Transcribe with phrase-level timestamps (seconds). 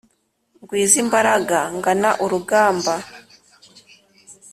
[0.61, 2.93] ngwiza imbaraga ngana urugamba.